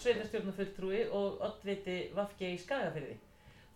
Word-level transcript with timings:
sveitarstjórnafulltrúi 0.00 1.04
og 1.12 1.40
oddviti 1.44 2.10
Vafge 2.16 2.54
í 2.54 2.58
Skagafyrði. 2.60 3.16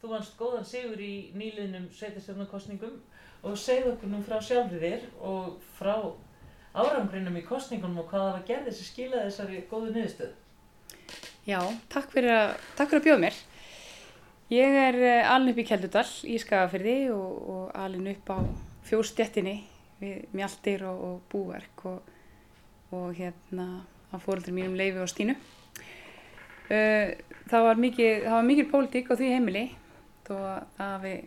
Þú 0.01 0.11
vannst 0.13 0.37
góðan 0.39 0.67
sigur 0.69 1.01
í 1.01 1.31
nýliðnum 1.37 1.89
sveitarstjórnarkostningum 1.95 2.97
og 3.45 3.59
segð 3.61 3.93
okkur 3.95 4.13
nú 4.13 4.21
frá 4.25 4.41
sjálfur 4.45 4.83
þér 4.83 5.07
og 5.25 5.59
frá 5.79 5.95
árangrinum 6.75 7.37
í 7.39 7.45
kostningunum 7.47 8.03
og 8.03 8.11
hvaða 8.11 8.33
var 8.39 8.47
gerðið 8.49 8.79
sem 8.79 8.91
skilaði 8.91 9.29
þessari 9.29 9.63
góðu 9.71 9.93
niðurstöð. 9.95 10.33
Já, 11.45 11.61
takk 11.93 12.13
fyrir 12.13 12.35
að, 12.35 12.55
að 12.81 13.05
bjóða 13.05 13.23
mér. 13.27 13.41
Ég 14.53 14.79
er 14.81 15.01
uh, 15.01 15.33
alin 15.35 15.53
upp 15.53 15.61
í 15.61 15.69
Keldudal 15.69 16.07
í 16.29 16.39
Skagafyrði 16.41 16.99
og, 17.15 17.41
og 17.55 17.65
alin 17.79 18.13
upp 18.13 18.33
á 18.33 18.39
fjóstjettinni 18.89 19.59
við 20.01 20.29
mjaldir 20.37 20.85
og, 20.89 21.05
og 21.09 21.27
búverk 21.33 21.89
og, 21.89 22.15
og 22.93 23.13
hérna 23.17 23.69
á 24.15 24.17
fóröldur 24.23 24.55
mínum 24.55 24.79
Leifi 24.79 25.03
og 25.03 25.11
Stínu. 25.11 25.35
Uh, 26.71 27.13
það 27.51 27.67
var 27.69 27.81
mikið, 27.83 28.29
mikið 28.47 28.71
pólitík 28.71 29.11
á 29.11 29.15
því 29.19 29.33
heimili 29.35 29.65
þó 30.25 30.35
að 30.81 30.95
við 31.05 31.19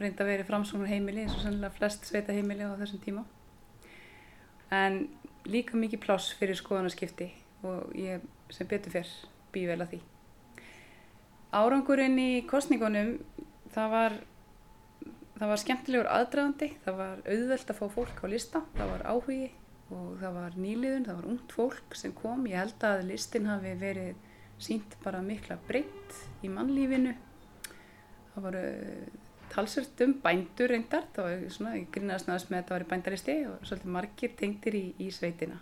reynda 0.00 0.24
að 0.24 0.30
vera 0.32 0.48
framsóknar 0.48 0.90
heimili 0.90 1.24
eins 1.24 1.36
og 1.36 1.44
sannlega 1.44 1.76
flest 1.76 2.08
sveita 2.08 2.34
heimili 2.36 2.64
á 2.64 2.76
þessum 2.80 3.02
tíma. 3.04 3.24
En 4.72 5.02
líka 5.48 5.76
mikið 5.76 6.02
pláss 6.04 6.34
fyrir 6.38 6.58
skoðanaskipti 6.58 7.30
og 7.66 7.92
ég 7.98 8.24
sem 8.52 8.68
betur 8.68 8.94
fyrr 8.94 9.12
býð 9.54 9.72
vel 9.72 9.80
að 9.84 9.94
því. 9.94 10.00
Árangurinn 11.60 12.18
í 12.22 12.30
kostningunum 12.48 13.16
það 13.74 13.94
var, 13.94 14.18
það 15.38 15.52
var 15.52 15.62
skemmtilegur 15.64 16.10
aðdragandi, 16.14 16.70
það 16.84 17.00
var 17.00 17.24
auðvelt 17.26 17.72
að 17.72 17.80
fá 17.80 17.86
fólk 17.96 18.22
á 18.22 18.26
lista, 18.30 18.62
það 18.76 18.92
var 18.94 19.06
áhugi 19.10 19.50
og 19.90 20.18
það 20.20 20.36
var 20.36 20.58
nýliðun, 20.58 21.06
það 21.08 21.18
var 21.20 21.30
ungt 21.32 21.54
fólk 21.56 21.96
sem 21.98 22.12
kom. 22.16 22.44
Ég 22.50 22.60
held 22.62 22.86
að 22.86 23.06
listin 23.08 23.48
hafi 23.50 23.74
verið 23.80 24.28
sínt 24.60 24.94
bara 25.04 25.22
mikla 25.24 25.56
breytt 25.66 26.20
í 26.44 26.50
mannlífinu. 26.52 27.16
Það 28.34 28.46
var 28.46 28.58
talsvöld 29.50 30.04
um 30.04 30.14
bændur 30.22 30.70
reyndar, 30.70 31.08
það 31.14 31.26
var 31.26 31.42
svona, 31.50 31.74
ég 31.78 31.90
grínaðast 31.94 32.28
náðast 32.28 32.52
með 32.52 32.60
að 32.60 32.68
það 32.68 32.76
var 32.76 32.84
í 32.84 32.90
bændaristi 32.92 33.36
og 33.50 33.66
svolítið 33.66 33.94
margir 33.96 34.34
tengtir 34.38 34.76
í, 34.78 34.84
í 35.02 35.10
sveitina 35.14 35.58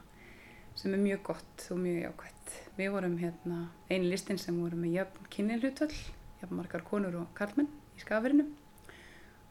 sem 0.78 0.92
er 0.94 1.00
mjög 1.02 1.22
gott 1.26 1.64
og 1.74 1.78
mjög 1.82 2.02
jákvæmt. 2.04 2.52
Við 2.78 2.90
vorum 2.94 3.16
hérna 3.18 3.56
eini 3.88 4.12
listin 4.12 4.38
sem 4.38 4.58
vorum 4.62 4.84
með 4.84 5.00
jöfn 5.00 5.30
kynninhlutvöll, 5.34 5.96
jöfn 6.42 6.54
margar 6.54 6.84
konur 6.86 7.16
og 7.18 7.32
karlmenn 7.38 7.70
í 7.96 8.02
skafirinu. 8.04 8.44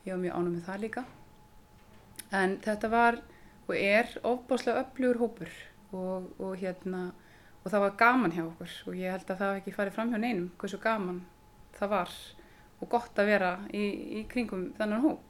Ég 0.06 0.14
var 0.14 0.22
mjög 0.22 0.38
ánum 0.38 0.56
með 0.56 0.70
það 0.70 0.86
líka. 0.86 1.04
En 2.38 2.56
þetta 2.64 2.92
var 2.94 3.20
og 3.68 3.76
er 3.76 4.12
ofbáslega 4.24 4.84
öflugur 4.86 5.22
hópur 5.22 5.54
og, 5.92 6.32
og 6.40 6.58
hérna 6.60 7.12
og 7.64 7.72
það 7.72 7.84
var 7.84 7.96
gaman 8.00 8.34
hjá 8.36 8.44
okkur 8.46 8.76
og 8.88 9.00
ég 9.00 9.12
held 9.12 9.28
að 9.28 9.40
það 9.40 9.54
hef 9.54 9.62
ekki 9.62 9.76
farið 9.76 9.96
fram 9.98 10.12
hjá 10.14 10.20
neinum 10.24 10.52
hversu 10.60 10.80
gaman 10.84 11.24
það 11.78 11.94
var 11.94 12.14
og 12.82 12.90
gott 12.92 13.20
að 13.20 13.32
vera 13.32 13.54
í, 13.74 13.86
í 14.22 14.26
kringum 14.30 14.70
þannan 14.78 15.04
hóp. 15.06 15.24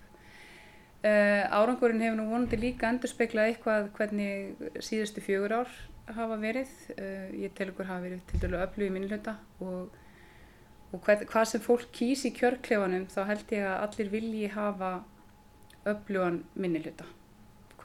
Uh, 0.98 1.46
árangurinn 1.54 2.02
hefur 2.02 2.18
nú 2.20 2.26
vonandi 2.32 2.58
líka 2.60 2.90
endur 2.90 3.12
speiklað 3.12 3.52
eitthvað 3.52 3.92
hvernig 3.96 4.82
síðustu 4.84 5.22
fjögur 5.24 5.54
ár 5.62 5.76
hafa 6.18 6.40
verið. 6.42 6.72
Uh, 6.98 7.28
ég 7.46 7.54
tel 7.56 7.70
okkur 7.72 7.88
hafa 7.88 8.04
verið 8.04 8.24
til 8.32 8.42
dælu 8.44 8.60
öflug 8.64 8.90
í 8.90 8.94
minnilhjóta 8.96 9.38
og, 9.64 9.94
og 10.92 11.04
hvað, 11.06 11.28
hvað 11.30 11.52
sem 11.54 11.64
fólk 11.64 11.92
kýs 11.96 12.26
í 12.28 12.34
kjörklefanum 12.36 13.08
þá 13.14 13.22
held 13.30 13.54
ég 13.56 13.70
að 13.70 13.86
allir 13.86 14.12
vilji 14.18 14.52
hafa 14.56 14.92
öflugan 15.88 16.42
minnilhjóta, 16.60 17.08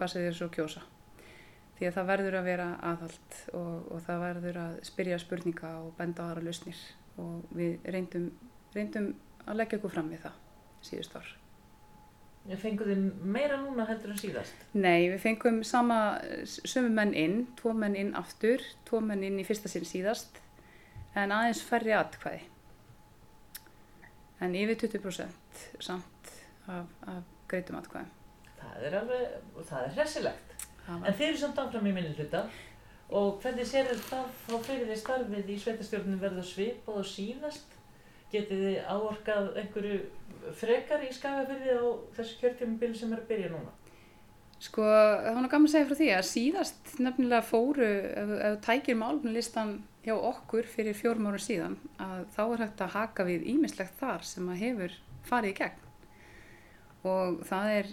hvað 0.02 0.10
sem 0.10 0.24
þeir 0.26 0.38
svo 0.38 0.48
kjósa. 0.50 0.82
Því 1.78 1.88
að 1.88 1.96
það 1.96 2.08
verður 2.10 2.38
að 2.38 2.48
vera 2.50 2.70
aðhald 2.90 3.36
og, 3.58 3.76
og 3.94 4.00
það 4.06 4.24
verður 4.26 4.58
að 4.62 4.80
spyrja 4.86 5.18
spurninga 5.22 5.70
og 5.82 5.92
benda 5.98 6.26
aðra 6.26 6.42
lausnir 6.46 6.80
og 7.22 7.54
við 7.54 7.86
reyndum, 7.94 8.26
reyndum 8.74 9.12
að 9.46 9.62
leggja 9.62 9.78
okkur 9.78 9.94
fram 9.94 10.10
við 10.10 10.24
það 10.26 10.36
síðust 10.82 11.16
ár. 11.18 11.32
Fenguð 12.58 12.88
þið 12.90 13.02
meira 13.34 13.58
núna 13.62 13.84
heldur 13.86 14.10
en 14.10 14.18
síðast? 14.18 14.64
Nei, 14.74 15.06
við 15.12 15.20
fengum 15.22 15.60
sama, 15.66 15.98
sömu 16.42 16.90
menn 16.90 17.12
inn, 17.14 17.36
tvo 17.60 17.70
menn 17.78 17.94
inn 17.98 18.10
aftur, 18.18 18.64
tvo 18.88 18.98
menn 19.04 19.22
inn 19.22 19.38
í 19.38 19.44
fyrsta 19.46 19.70
sinn 19.70 19.86
síðast, 19.86 20.40
en 21.14 21.34
aðeins 21.34 21.62
færri 21.62 21.94
atkvæði. 21.94 22.48
En 24.42 24.58
yfir 24.58 24.80
20% 24.88 25.62
samt 25.86 26.34
af, 26.66 26.90
af 27.06 27.22
greitum 27.46 27.78
atkvæðum. 27.78 28.10
Það 28.62 28.86
er 28.88 28.98
alveg, 29.00 29.36
það 29.68 29.86
er 29.86 29.96
hressilegt. 29.96 30.54
En 30.92 31.14
þeir 31.14 31.28
eru 31.28 31.40
samt 31.42 31.60
áfram 31.62 31.86
í 31.86 31.94
minni 31.94 32.14
hluta 32.16 32.46
og 33.12 33.42
hvernig 33.42 33.68
sér 33.68 33.90
það 34.08 34.30
þá 34.46 34.54
fyrir 34.66 34.88
því 34.88 34.96
starfið 35.02 35.52
í 35.52 35.58
sveitastjórnum 35.60 36.20
verða 36.22 36.44
svipað 36.46 37.02
og 37.02 37.06
síðast? 37.06 37.76
Getið 38.32 38.62
þið 38.64 38.76
áorkað 38.88 39.48
einhverju 39.60 39.98
frekar 40.56 41.04
í 41.04 41.10
skafafyrði 41.12 41.76
á 41.76 41.84
þessu 42.16 42.38
kjörtjöfumbil 42.40 42.92
sem 42.96 43.12
er 43.12 43.20
að 43.20 43.28
byrja 43.28 43.52
núna? 43.52 43.74
Sko, 44.62 44.82
það 44.86 45.36
var 45.36 45.48
gaman 45.50 45.68
að 45.68 45.72
segja 45.72 45.86
frá 45.88 45.98
því 45.98 46.08
að 46.14 46.26
síðast 46.28 46.92
nefnilega 47.02 47.44
fóru, 47.44 47.88
ef 48.14 48.32
þú 48.38 48.52
tækir 48.62 48.98
málumlistan 49.00 49.72
hjá 50.06 50.14
okkur 50.14 50.68
fyrir 50.70 50.96
fjórum 50.96 51.28
ára 51.30 51.40
síðan, 51.42 51.74
að 51.98 52.20
þá 52.36 52.42
er 52.44 52.62
hægt 52.62 52.84
að 52.84 52.94
haka 52.94 53.26
við 53.26 53.48
ímislegt 53.52 53.98
þar 53.98 54.26
sem 54.26 54.48
að 54.52 54.62
hefur 54.62 54.94
farið 55.26 55.52
í 55.52 55.56
gegn. 55.58 55.88
Og 57.10 57.42
það 57.48 57.74
er 57.80 57.90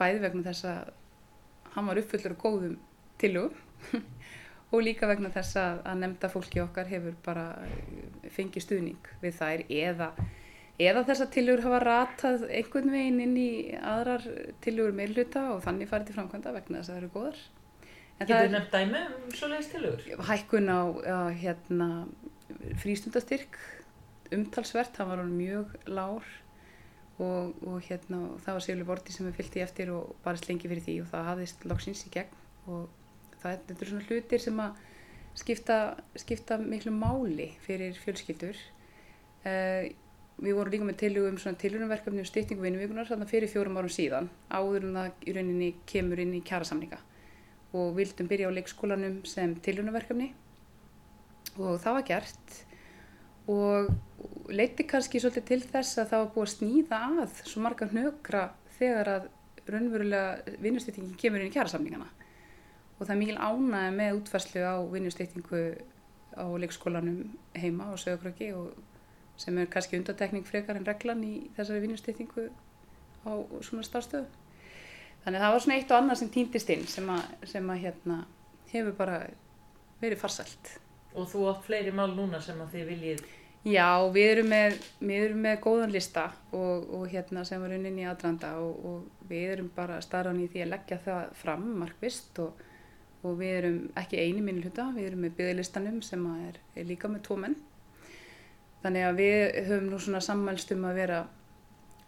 bæði 0.00 0.24
vegna 0.24 0.46
þess 0.48 0.68
að 0.70 0.92
hann 1.74 1.86
var 1.90 2.00
uppfullur 2.00 2.34
og 2.34 2.44
góðum 2.44 2.76
tilugum 3.20 4.02
og 4.72 4.84
líka 4.84 5.08
vegna 5.10 5.30
þess 5.34 5.56
að, 5.60 5.80
að 5.86 6.02
nefnda 6.02 6.30
fólki 6.32 6.62
okkar 6.62 6.90
hefur 6.90 7.16
bara 7.24 7.46
fengið 8.34 8.66
stuðning 8.66 9.10
við 9.22 9.38
þær 9.38 9.64
eða 9.68 10.10
eða 10.80 11.04
þess 11.08 11.24
að 11.24 11.32
tilugur 11.34 11.64
hafa 11.66 11.80
ratað 11.84 12.44
einhvern 12.48 12.92
veginn 12.94 13.22
inn 13.24 13.38
í 13.38 13.50
aðrar 13.76 14.24
tilugur 14.64 14.94
meilhuta 14.96 15.46
og 15.54 15.64
þannig 15.64 15.90
farið 15.90 16.10
til 16.10 16.16
framkvæmda 16.16 16.54
vegna 16.56 16.80
þess 16.80 16.88
að 16.88 16.94
það 16.94 17.00
eru 17.00 17.10
góðar. 17.16 17.40
Getur 18.20 18.36
þið 18.36 18.54
nefnt 18.54 18.76
dæmi 18.76 19.02
um 19.08 19.34
svoleiðis 19.36 19.70
tilugur? 19.74 20.24
Hækkun 20.30 20.72
á, 20.72 20.80
á 21.04 21.20
hérna, 21.42 21.88
frístundastyrk, 22.80 23.58
umtalsvert, 24.32 24.94
það 24.96 25.12
var 25.12 25.22
mjög 25.28 25.76
lár 25.88 26.32
og, 27.20 27.56
og 27.68 27.80
hérna, 27.84 28.22
það 28.44 28.56
var 28.56 28.64
Sigurður 28.64 28.88
Vorti 28.88 29.14
sem 29.14 29.26
við 29.28 29.38
fylgti 29.40 29.64
eftir 29.64 29.92
og 29.94 30.14
bara 30.24 30.40
slengi 30.40 30.70
fyrir 30.70 30.84
því 30.86 30.96
og 31.02 31.10
það 31.12 31.26
hafðist 31.28 31.66
loksins 31.68 32.04
í 32.08 32.12
gegn. 32.14 32.38
Og 32.70 32.86
það 33.42 33.58
þetta 33.68 33.76
er 33.76 33.90
svona 33.90 34.06
hlutir 34.08 34.44
sem 34.44 34.62
að 34.64 34.84
skipta, 35.40 35.78
skipta 36.18 36.60
miklu 36.62 36.94
máli 36.96 37.50
fyrir 37.66 37.98
fjölskyldur. 38.00 38.58
Uh, 39.44 39.90
við 40.40 40.56
vorum 40.56 40.72
líka 40.72 40.88
með 40.88 40.98
tilugum 41.02 41.38
svona 41.40 41.60
tilugumverkefni 41.60 42.22
og 42.22 42.28
styrtingu 42.28 42.64
vinnuvíkunar 42.64 43.08
fyrir 43.28 43.50
fjórum 43.52 43.76
árum 43.76 43.92
síðan 43.92 44.30
áður 44.48 44.86
en 44.88 44.96
það 44.96 45.26
í 45.28 45.34
rauninni 45.36 45.70
kemur 45.88 46.20
inn 46.22 46.32
í 46.36 46.40
kjærasamninga 46.48 47.00
og 47.76 47.92
vildum 47.98 48.28
byrja 48.30 48.48
á 48.48 48.56
leikskólanum 48.56 49.18
sem 49.28 49.52
tilugumverkefni 49.64 50.30
og 51.58 51.76
það 51.82 51.96
var 51.98 52.06
gert. 52.08 52.56
Og 53.50 53.90
leiti 54.54 54.86
kannski 54.88 55.20
svolítið 55.22 55.46
til 55.48 55.60
þess 55.64 56.00
að 56.00 56.10
það 56.12 56.22
var 56.22 56.32
búið 56.34 56.46
að 56.46 56.54
snýða 56.54 57.00
að 57.24 57.42
svo 57.44 57.62
marga 57.64 57.88
hnökra 57.90 58.42
þegar 58.78 59.12
að 59.14 59.28
raunverulega 59.70 60.56
vinnustýtingin 60.62 61.18
kemur 61.20 61.42
inn 61.42 61.50
í 61.50 61.54
kjærasamningana 61.54 62.08
og 63.00 63.06
það 63.06 63.14
er 63.14 63.20
mikil 63.22 63.38
ánæði 63.40 63.92
með 63.96 64.18
útfærslu 64.18 64.64
á 64.66 64.76
vinnustýtingu 64.92 65.62
á 66.36 66.44
leikskólanum 66.62 67.20
heima 67.56 67.90
og 67.92 68.00
sögurkröki 68.00 68.50
sem 69.40 69.58
er 69.58 69.70
kannski 69.72 69.98
undatekning 69.98 70.44
frekar 70.46 70.76
en 70.76 70.86
reglan 70.86 71.24
í 71.24 71.34
þessari 71.56 71.80
vinnustýttingu 71.86 72.50
á 73.24 73.32
svona 73.64 73.84
starfstöðu. 73.86 74.28
Þannig 75.24 75.40
að 75.40 75.44
það 75.44 75.54
var 75.54 75.64
svona 75.64 75.78
eitt 75.78 75.90
og 75.90 75.98
annað 75.98 76.20
sem 76.20 76.30
týndist 76.34 76.70
inn 76.72 76.86
sem 76.88 77.08
að, 77.12 77.34
sem 77.48 77.72
að 77.72 77.82
hérna, 77.84 78.18
hefur 78.72 78.96
bara 78.96 79.18
verið 80.00 80.20
farsælt. 80.20 80.74
Og 81.16 81.28
þú 81.28 81.48
átt 81.50 81.66
fleiri 81.66 81.92
mál 81.92 82.12
núna 82.14 82.40
sem 82.44 82.60
að 82.60 82.76
þið 82.76 82.90
viljið? 82.92 83.24
Já, 83.68 83.88
við 84.08 84.26
erum 84.30 84.46
með, 84.48 84.76
við 85.04 85.24
erum 85.26 85.40
með 85.44 85.58
góðan 85.66 85.92
lista 85.92 86.30
og, 86.56 86.86
og 86.96 87.08
hérna 87.12 87.44
sem 87.44 87.60
var 87.60 87.74
unnin 87.76 87.98
í 88.00 88.06
aðranda 88.08 88.54
og, 88.62 88.84
og 88.88 89.26
við 89.28 89.50
erum 89.56 89.72
bara 89.76 90.00
starfan 90.00 90.40
í 90.40 90.48
því 90.48 90.64
að 90.64 90.70
leggja 90.74 91.00
það 91.04 91.34
fram 91.42 91.66
markvist 91.82 92.40
og, 92.40 92.62
og 93.20 93.36
við 93.42 93.56
erum 93.58 93.80
ekki 94.00 94.22
eini 94.22 94.40
minni 94.40 94.64
hluta, 94.64 94.88
við 94.96 95.10
erum 95.10 95.26
með 95.26 95.36
byggðlistanum 95.42 96.00
sem 96.06 96.24
er, 96.46 96.56
er 96.72 96.88
líka 96.88 97.12
með 97.12 97.26
tvo 97.28 97.36
menn 97.42 97.58
Þannig 98.80 99.04
að 99.04 99.18
við 99.20 99.42
höfum 99.66 99.88
nú 99.92 99.98
svona 100.00 100.20
sammælst 100.24 100.70
um 100.72 100.86
að 100.88 101.00
vera, 101.02 101.18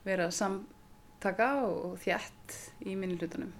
vera 0.06 0.28
samtaka 0.32 1.48
og 1.66 1.98
þjætt 2.00 2.55
í 2.88 2.94
minni 2.96 3.19
hlutunum. 3.20 3.50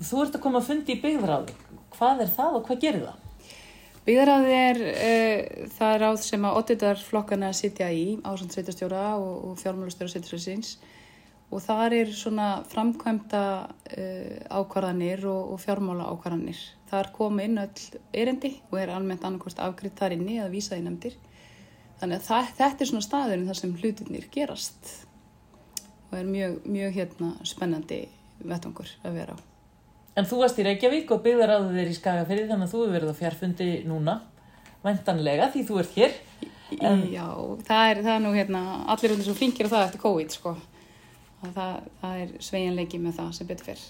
Þú 0.00 0.22
ert 0.22 0.38
að 0.38 0.44
koma 0.46 0.62
að 0.62 0.70
fundi 0.70 0.96
í 0.96 1.02
byggðráði. 1.02 1.56
Hvað 1.92 2.22
er 2.24 2.32
það 2.38 2.56
og 2.56 2.64
hvað 2.68 2.80
gerir 2.86 3.04
það? 3.10 3.26
Byggðráði 4.06 4.54
er 4.56 4.78
uh, 4.86 5.66
það 5.76 5.98
ráð 6.04 6.16
sem 6.24 6.46
að 6.48 6.58
oddvitarflokkana 6.62 7.50
sitja 7.56 7.90
í, 7.92 8.16
ásand 8.24 8.54
sveitarstjóra 8.54 9.04
og, 9.20 9.34
og 9.50 9.60
fjármálustöra 9.60 10.12
sveitarstjóðsins 10.12 10.78
og 11.50 11.62
þar 11.64 11.96
er 11.98 12.12
svona 12.14 12.48
framkvæmda 12.70 13.42
uh, 13.66 14.36
ákvarðanir 14.60 15.26
og, 15.28 15.52
og 15.54 15.60
fjármála 15.62 16.08
ákvarðanir 16.14 16.62
þar 16.90 17.12
koma 17.14 17.44
inn 17.44 17.60
öll 17.60 18.00
erendi 18.16 18.54
og 18.70 18.78
er 18.80 18.94
almennt 18.94 19.26
annarkost 19.26 19.60
afgriðt 19.62 20.00
þar 20.00 20.16
inni 20.16 20.40
að 20.42 20.56
vísa 20.56 20.78
í 20.78 20.86
nefndir. 20.86 21.18
Þannig 22.00 22.22
að 22.22 22.26
það, 22.30 22.50
þetta 22.62 22.84
er 22.84 22.92
svona 22.94 23.06
staðurinn 23.06 23.46
þar 23.50 23.60
sem 23.60 23.76
hlutinir 23.82 24.26
gerast 24.32 24.94
og 26.08 26.18
er 26.22 26.26
mjög, 26.26 26.58
mjög 26.64 26.96
hérna 26.96 27.32
spennandi 27.46 28.02
vettangur 28.40 28.96
að 29.04 29.20
vera 29.20 29.36
á. 29.36 29.49
En 30.18 30.26
þú 30.26 30.40
varst 30.42 30.58
í 30.58 30.66
Reykjavík 30.66 31.12
og 31.14 31.22
byggðar 31.24 31.54
á 31.54 31.58
þér 31.70 31.90
í 31.92 31.96
Skagafyrði 31.96 32.48
þannig 32.50 32.66
að 32.66 32.72
þú 32.72 32.80
hefur 32.82 32.94
verið 32.96 33.12
á 33.14 33.20
fjárfundi 33.20 33.68
núna, 33.86 34.16
vendanlega 34.82 35.50
því 35.54 35.62
þú 35.68 35.78
ert 35.82 35.96
hér. 35.96 36.16
En... 36.80 37.04
Já, 37.10 37.26
það 37.66 37.84
er, 37.92 38.02
það 38.04 38.12
er 38.16 38.24
nú 38.24 38.34
hérna, 38.34 38.62
allir 38.90 39.14
er 39.14 39.24
svo 39.26 39.36
flinkir 39.38 39.70
á 39.70 39.72
það 39.72 39.86
eftir 39.86 40.02
COVID 40.04 40.34
sko. 40.34 40.54
Það, 41.40 41.76
það 42.02 42.22
er 42.24 42.32
sveiginleiki 42.44 43.00
með 43.00 43.20
það 43.20 43.30
sem 43.36 43.48
betur 43.48 43.70
fyrr. 43.70 43.84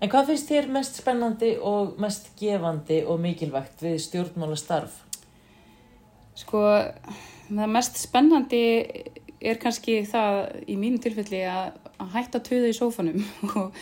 En 0.00 0.08
hvað 0.08 0.30
finnst 0.30 0.50
þér 0.50 0.68
mest 0.72 0.98
spennandi 1.00 1.54
og 1.70 1.96
mest 2.00 2.30
gefandi 2.40 3.02
og 3.04 3.20
mikilvægt 3.20 3.82
við 3.84 3.98
stjórnmála 4.00 4.56
starf? 4.58 5.02
Sko, 6.40 6.62
það 7.50 7.74
mest 7.74 8.00
spennandi 8.00 8.62
er 9.40 9.60
kannski 9.60 10.00
það 10.08 10.38
í 10.68 10.76
mínu 10.80 11.00
tilfelli 11.04 11.42
að, 11.48 11.74
að 12.00 12.14
hætta 12.16 12.40
töða 12.44 12.70
í 12.70 12.76
sófanum 12.76 13.20
og, 13.60 13.76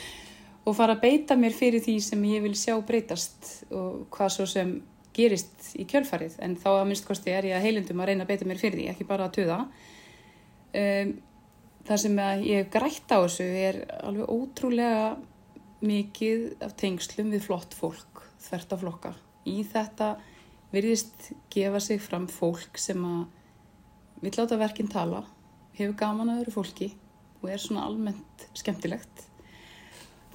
og 0.68 0.76
fara 0.76 0.98
að 0.98 1.04
beita 1.06 1.36
mér 1.38 1.54
fyrir 1.56 1.82
því 1.84 1.96
sem 2.04 2.24
ég 2.28 2.44
vil 2.44 2.54
sjá 2.58 2.74
breytast 2.84 3.70
og 3.72 4.06
hvað 4.12 4.34
svo 4.34 4.46
sem 4.50 4.74
gerist 5.16 5.72
í 5.80 5.86
kjölfarið 5.88 6.36
en 6.44 6.56
þá 6.60 6.68
að 6.74 6.84
minnst 6.90 7.06
kosti 7.08 7.32
er 7.32 7.48
ég 7.48 7.56
að 7.56 7.64
heilundum 7.64 8.02
að 8.02 8.10
reyna 8.10 8.26
að 8.26 8.32
beita 8.32 8.48
mér 8.48 8.60
fyrir 8.60 8.78
því, 8.78 8.90
ekki 8.92 9.08
bara 9.08 9.28
að 9.28 9.38
töða. 9.40 9.58
Um, 10.78 11.14
það 11.88 12.02
sem 12.04 12.20
ég 12.44 12.68
grætt 12.72 13.14
á 13.14 13.18
þessu 13.24 13.46
er 13.48 13.80
alveg 14.04 14.28
ótrúlega 14.28 15.16
mikið 15.88 16.44
af 16.66 16.74
tengslum 16.78 17.32
við 17.32 17.46
flott 17.46 17.74
fólk, 17.78 18.22
þvert 18.42 18.74
af 18.74 18.82
flokka. 18.84 19.14
Í 19.48 19.62
þetta 19.66 20.12
virðist 20.74 21.30
gefa 21.54 21.80
sig 21.80 22.02
fram 22.04 22.28
fólk 22.28 22.78
sem 22.78 23.00
að 23.08 23.24
vil 24.20 24.34
láta 24.34 24.58
verkinn 24.60 24.90
tala, 24.90 25.22
hefur 25.78 25.96
gaman 25.98 26.34
að 26.34 26.42
öðru 26.42 26.56
fólki 26.58 26.92
og 27.40 27.50
er 27.54 27.62
svona 27.62 27.86
almennt 27.86 28.48
skemmtilegt. 28.58 29.28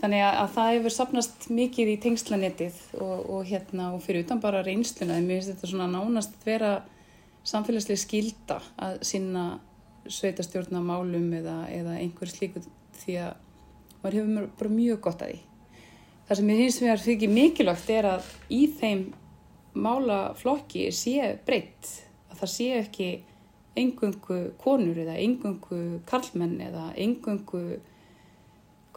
Þannig 0.03 0.19
að, 0.19 0.33
að 0.41 0.49
það 0.57 0.69
hefur 0.73 0.93
sapnast 0.97 1.45
mikið 1.47 1.89
í 1.93 1.99
tengslanettið 2.03 2.79
og, 2.99 3.19
og, 3.23 3.45
hérna, 3.47 3.93
og 3.95 4.01
fyrir 4.03 4.25
utan 4.25 4.41
bara 4.43 4.63
reynsluna. 4.65 5.21
Mér 5.23 5.39
finnst 5.39 5.53
þetta 5.53 5.69
svona 5.71 5.87
nánast 5.93 6.35
vera 6.43 6.73
samfélagslega 7.47 8.01
skilda 8.01 8.57
að 8.83 8.97
sinna 9.07 9.45
sveitastjórnamálum 10.11 11.29
eða, 11.39 11.55
eða 11.71 11.95
einhver 12.01 12.27
slíku 12.27 12.65
því 12.99 13.17
að 13.23 13.33
maður 14.03 14.19
hefur 14.19 14.47
bara 14.59 14.73
mjög 14.75 15.01
gott 15.07 15.23
að 15.23 15.31
því. 15.31 15.41
Það 16.27 16.39
sem 16.39 16.51
ég 16.51 16.61
finnst 16.61 16.83
mér 16.83 17.03
fyrir 17.03 17.33
mikilvægt 17.37 17.93
er 17.95 18.09
að 18.11 18.27
í 18.51 18.61
þeim 18.79 19.05
málaflokki 19.73 20.89
sé 20.95 21.31
breytt, 21.47 21.89
að 22.31 22.43
það 22.43 22.51
sé 22.53 22.67
ekki 22.81 23.09
engungu 23.79 24.39
konur 24.61 24.99
eða 25.01 25.15
engungu 25.23 25.79
karlmenn 26.09 26.59
eða 26.61 26.91
engungu, 26.99 27.79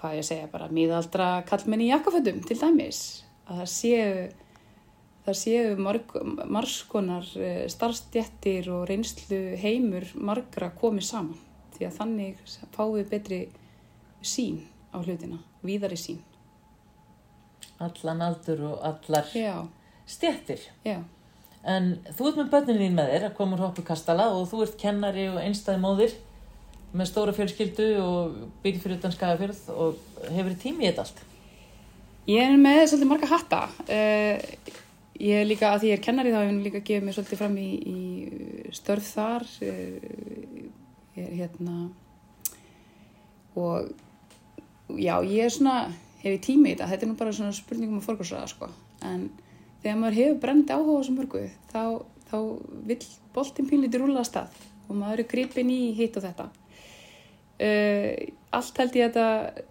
hvað 0.07 0.21
ég 0.21 0.27
segja 0.27 0.51
bara, 0.51 0.69
miðaldra 0.71 1.29
karlmenn 1.49 1.83
í 1.83 1.91
jakkaföldum 1.91 2.43
til 2.47 2.59
dæmis. 2.61 3.01
Að 3.47 3.63
það 3.63 3.71
séu, 3.73 4.13
það 5.27 5.39
séu 5.41 5.73
marg, 5.83 6.15
margskonar 6.57 7.33
eh, 7.41 7.65
starfstjettir 7.73 8.71
og 8.75 8.87
reynslu 8.91 9.41
heimur 9.61 10.07
margra 10.15 10.71
komið 10.79 11.09
saman 11.11 11.43
því 11.77 11.89
að 11.89 11.99
þannig 11.99 12.39
fáum 12.73 12.95
við 12.97 13.11
betri 13.11 13.41
sín 14.25 14.63
á 14.95 15.03
hlutina, 15.03 15.43
víðari 15.67 15.99
sín. 16.01 16.23
Allan 17.83 18.23
aldur 18.25 18.63
og 18.71 18.87
allar 18.87 19.29
Já. 19.37 19.67
stjettir. 20.09 20.63
Já. 20.87 21.03
En 21.67 21.97
þú 22.15 22.31
ert 22.31 22.39
með 22.41 22.53
börnin 22.55 22.81
þín 22.81 22.97
með 22.97 23.11
þér 23.13 23.27
að 23.27 23.37
koma 23.37 23.59
úr 23.59 23.65
hoppu 23.67 23.83
kastala 23.85 24.31
og 24.33 24.47
þú 24.49 24.63
ert 24.65 24.79
kennari 24.81 25.27
og 25.29 25.41
einstæði 25.43 25.83
móðir 25.83 26.15
með 26.97 27.11
stóra 27.11 27.35
fjölskyldu 27.37 27.87
og 28.03 28.37
byrjir 28.65 28.83
fyrir 28.83 28.99
utan 28.99 29.15
skagafjörð 29.15 29.63
og 29.75 30.01
hefur 30.31 30.53
þið 30.53 30.61
tími 30.63 30.85
í 30.85 30.89
þetta 30.89 31.05
allt? 31.05 31.23
Ég 32.27 32.43
er 32.43 32.57
með 32.59 32.81
svolítið 32.91 33.11
marga 33.11 33.31
hatta. 33.31 33.61
Uh, 33.87 34.73
ég 35.21 35.43
er 35.43 35.47
líka, 35.49 35.71
að 35.71 35.85
því 35.85 35.93
ég 35.93 35.99
er 35.99 36.05
kennari 36.07 36.35
þá 36.35 36.41
ég 36.41 36.57
líka 36.65 36.83
gefið 36.83 37.07
mér 37.07 37.17
svolítið 37.19 37.43
fram 37.43 37.55
í, 37.63 37.69
í 37.77 38.73
störf 38.75 39.13
þar. 39.13 39.47
Uh, 39.63 40.67
ég 41.17 41.29
er 41.29 41.39
hérna 41.45 41.77
og 43.57 43.93
já, 44.99 45.15
ég 45.25 45.47
er 45.47 45.55
svona, 45.55 45.79
hefur 46.25 46.43
tími 46.49 46.73
í 46.73 46.75
þetta. 46.75 46.91
Þetta 46.93 47.07
er 47.07 47.13
nú 47.13 47.19
bara 47.21 47.37
svona 47.37 47.57
spurningum 47.57 48.03
að 48.03 48.09
fórkvæmsraða 48.11 48.53
sko. 48.53 48.71
En 49.07 49.29
þegar 49.87 49.99
maður 50.01 50.21
hefur 50.21 50.39
brendi 50.43 50.75
áhuga 50.75 51.01
þessu 51.01 51.17
mörgu 51.17 51.43
þá, 51.71 51.83
þá 52.31 52.39
vil 52.89 53.01
boltin 53.37 53.69
pínlítið 53.71 54.03
rúla 54.03 54.23
að 54.23 54.31
stað 54.31 54.63
og 54.87 54.99
maður 54.99 55.23
er 55.23 55.29
gripin 55.31 55.71
í 55.71 55.81
hitt 55.97 56.17
og 56.19 56.25
þetta 56.27 56.49
uh, 57.63 58.13
allt 58.57 58.81
held 58.83 58.99
ég 58.99 59.09
að 59.09 59.17
þetta 59.17 59.65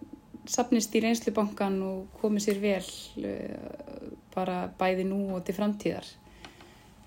sapnist 0.46 0.94
í 0.94 1.02
reynslubankan 1.02 1.78
og 1.82 2.20
komið 2.20 2.44
sér 2.46 2.60
vel 2.62 2.82
uh, 3.26 4.10
bara 4.34 4.66
bæði 4.78 5.06
nú 5.08 5.20
og 5.36 5.44
til 5.46 5.56
framtíðar. 5.56 6.08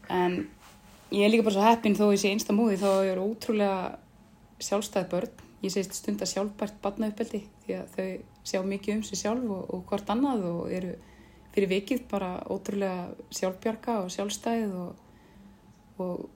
En 0.09 0.41
ég 1.13 1.25
er 1.25 1.31
líka 1.31 1.45
bara 1.45 1.57
svo 1.57 1.67
heppin 1.67 1.97
þó 1.97 2.09
ég 2.11 2.21
sé 2.21 2.33
einsta 2.33 2.55
múði 2.55 2.79
þá 2.81 2.89
ég 3.05 3.13
er 3.13 3.21
ótrúlega 3.23 3.99
sjálfstæð 4.59 5.11
börn. 5.13 5.45
Ég 5.59 5.73
segist 5.73 5.97
stund 5.97 6.21
að 6.23 6.33
sjálfbært 6.33 6.79
barnauppeldi 6.83 7.43
því 7.65 7.77
að 7.81 7.95
þau 7.95 8.09
sjá 8.47 8.59
mikið 8.65 8.95
um 8.95 9.05
sig 9.05 9.19
sjálf 9.19 9.45
og, 9.51 9.63
og 9.75 9.85
hvort 9.89 10.11
annað 10.13 10.45
og 10.47 10.73
eru 10.73 10.93
fyrir 11.53 11.71
vikið 11.73 12.05
bara 12.11 12.37
ótrúlega 12.47 13.09
sjálfbjarga 13.35 13.97
og 14.03 14.11
sjálfstæð 14.13 14.75
og, 14.79 15.01
og 15.99 16.27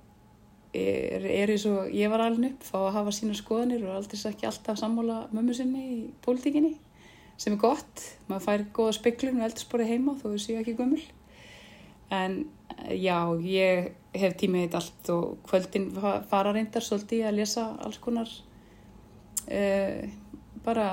er, 0.74 1.26
er 1.26 1.54
eins 1.54 1.66
og 1.70 1.92
ég 1.94 2.12
var 2.12 2.26
alveg 2.26 2.54
upp 2.54 2.66
fá 2.68 2.78
að 2.82 2.96
hafa 2.98 3.14
sína 3.16 3.38
skoðanir 3.38 3.86
og 3.88 3.98
aldrei 3.98 4.20
ekki 4.32 4.48
alltaf 4.50 4.80
sammála 4.82 5.20
mömmu 5.34 5.56
sinni 5.58 5.84
í 5.96 6.00
pólitíkinni 6.26 6.76
sem 7.38 7.56
er 7.56 7.62
gott, 7.62 8.04
maður 8.30 8.46
fær 8.46 8.66
góða 8.78 8.96
speklun 9.00 9.40
og 9.40 9.48
eldursporið 9.48 9.94
heima 9.94 10.18
þó 10.20 10.28
þau 10.30 10.42
séu 10.42 10.60
ekki 10.62 10.78
gummul 10.78 11.02
en 12.14 12.44
já, 12.90 13.18
ég 13.42 13.94
hef 14.14 14.36
tímið 14.38 14.68
þetta 14.68 14.82
allt 14.82 15.14
og 15.14 15.38
kvöldin 15.50 15.88
fara 16.30 16.54
reyndar 16.54 16.86
svolítið 16.86 17.28
að 17.30 17.40
lesa 17.40 17.66
alls 17.82 18.00
konar 18.04 18.30
uh, 19.50 20.04
bara 20.66 20.88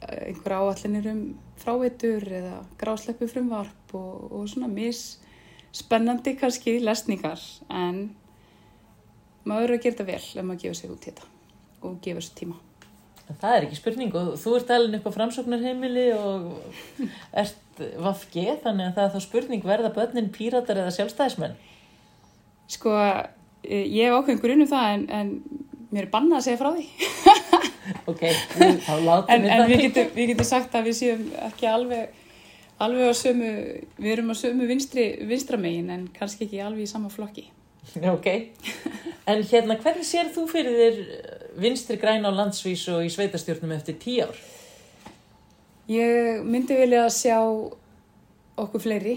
einhver 0.00 0.56
áallinir 0.56 1.06
um 1.12 1.24
fráveitur 1.60 2.24
eða 2.24 2.60
grásleppu 2.80 3.28
frumvarp 3.30 3.94
og, 3.94 4.30
og 4.32 4.48
svona 4.48 4.70
mis 4.72 5.20
spennandi 5.76 6.34
kannski 6.38 6.78
lesningar. 6.82 7.40
En 7.68 8.08
maður 9.48 9.68
eru 9.68 9.78
að 9.78 9.84
gera 9.84 9.96
þetta 9.96 10.08
vel 10.10 10.20
ef 10.20 10.44
maður 10.48 10.62
gefur 10.64 10.80
sig 10.80 10.92
út 10.92 11.06
í 11.06 11.10
þetta 11.10 11.30
og 11.80 11.96
gefur 12.04 12.26
sér 12.26 12.36
tíma. 12.40 12.58
Það 13.30 13.56
er 13.56 13.64
ekki 13.66 13.78
spurning 13.78 14.14
og 14.18 14.30
þú 14.42 14.52
ert 14.58 14.70
alveg 14.74 14.98
upp 14.98 15.06
á 15.06 15.16
framsóknarheimili 15.16 16.06
og 16.18 16.48
ert 17.42 17.82
vafki 18.02 18.46
þannig 18.64 18.88
að 18.88 18.96
það 18.96 19.04
er 19.04 19.12
þá 19.14 19.26
spurning 19.26 19.66
verða 19.66 19.92
börnin 19.94 20.32
píratar 20.34 20.80
eða 20.82 20.94
sjálfstæðismenn? 20.96 21.54
Sko, 22.70 22.94
eh, 23.62 23.86
ég 23.86 24.08
hef 24.08 24.18
ákveðin 24.18 24.42
grunum 24.42 24.70
það 24.70 24.94
en, 24.96 25.04
en 25.20 25.30
mér 25.94 26.08
er 26.08 26.10
bannað 26.10 26.40
að 26.40 26.46
segja 26.48 26.60
frá 26.60 26.70
því. 26.74 26.86
ok, 28.10 28.24
þá 28.82 28.92
látum 29.06 29.30
við 29.30 29.46
það. 29.46 29.54
En 29.54 29.70
við 29.70 29.84
getum, 29.86 30.10
við 30.16 30.32
getum 30.32 30.50
sagt 30.50 30.74
að 30.74 30.90
við 30.90 30.98
séum 30.98 31.24
ekki 31.46 31.70
alveg, 31.70 32.18
alveg 32.82 33.10
á 33.10 33.14
sömu, 33.22 33.54
við 33.94 34.12
erum 34.16 34.34
á 34.34 34.36
sömu 34.42 34.68
vinstri, 34.70 35.06
vinstramegin 35.30 35.94
en 35.94 36.06
kannski 36.18 36.48
ekki 36.48 36.62
alveg 36.66 36.86
í 36.86 36.90
sama 36.90 37.14
flokki. 37.14 37.46
Ok, 38.16 38.26
en 39.26 39.42
hérna 39.50 39.76
hvernig 39.80 40.06
sér 40.06 40.30
þú 40.34 40.46
fyrir 40.50 40.76
þér 40.80 40.98
vinstri 41.60 41.98
græn 42.00 42.26
á 42.26 42.30
landsvís 42.30 42.86
og 42.92 43.04
í 43.04 43.10
sveitastjórnum 43.12 43.74
eftir 43.76 43.98
tíu 44.00 44.28
ár? 44.28 44.40
Ég 45.90 46.44
myndi 46.46 46.76
vilja 46.78 47.08
sjá 47.10 47.40
okkur 48.60 48.84
fleiri 48.84 49.16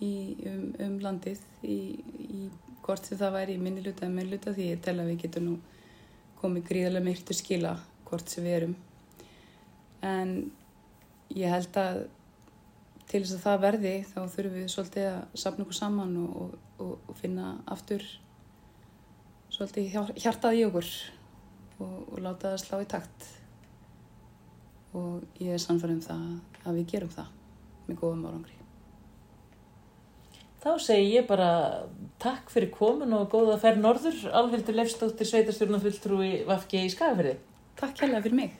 í, 0.00 0.12
um, 0.48 0.62
um 0.86 0.94
landið 1.02 1.42
í, 1.66 1.78
í 2.00 2.48
hvort 2.86 3.08
sem 3.08 3.18
það 3.20 3.36
væri 3.40 3.56
í 3.56 3.62
minni 3.62 3.84
luta 3.84 4.06
eða 4.06 4.14
minni 4.14 4.36
luta 4.36 4.54
því 4.56 4.70
ég 4.70 4.82
tel 4.84 4.96
að 5.00 5.10
við 5.10 5.22
getum 5.24 5.48
nú 5.50 5.56
komið 6.40 6.68
gríðarlega 6.70 7.08
myrkt 7.08 7.26
til 7.28 7.38
skila 7.38 7.74
hvort 8.06 8.30
sem 8.30 8.46
við 8.46 8.58
erum 8.60 8.76
en 10.06 10.34
ég 11.34 11.50
held 11.50 11.80
að 11.80 12.04
til 13.10 13.22
þess 13.22 13.36
að 13.36 13.44
það 13.46 13.64
verði 13.64 13.94
þá 14.10 14.18
þurfum 14.34 14.56
við 14.56 14.68
svolítið 14.72 15.08
að 15.10 15.40
sapna 15.42 15.66
okkur 15.66 15.78
saman 15.78 16.16
og, 16.24 16.56
og, 16.82 16.92
og 16.96 17.20
finna 17.20 17.52
aftur 17.76 18.04
svolítið 19.54 19.96
hjartað 20.24 20.58
í 20.58 20.66
okkur 20.66 20.90
og, 21.78 21.96
og 22.10 22.20
láta 22.24 22.52
það 22.52 22.62
slá 22.64 22.76
í 22.82 22.90
takt 22.96 23.30
og 24.96 25.40
ég 25.42 25.56
er 25.56 25.62
sannfærið 25.62 25.98
um 25.98 26.04
það 26.10 26.28
að 26.66 26.78
við 26.80 26.92
gerum 26.94 27.16
það 27.16 27.34
með 27.86 28.00
góðum 28.02 28.28
árangri 28.30 28.56
Þá 30.66 30.70
segi 30.82 31.10
ég 31.12 31.26
bara 31.28 31.48
takk 32.18 32.48
fyrir 32.50 32.72
komin 32.74 33.12
og 33.14 33.28
góða 33.30 33.54
færð 33.62 33.84
norður. 33.84 34.16
Alvildur 34.34 34.74
Lefstóttir, 34.74 35.28
sveitarstjórnafulltrúi 35.30 36.30
Vafki 36.48 36.80
í 36.82 36.90
Skagafyrði. 36.90 37.36
Takk 37.78 38.00
hérlega 38.02 38.24
fyrir 38.24 38.38
mig. 38.40 38.56